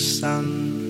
[0.00, 0.89] sun.